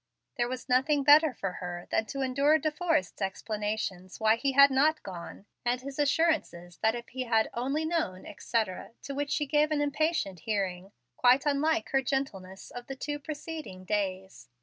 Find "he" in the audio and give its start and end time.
4.35-4.53, 7.09-7.25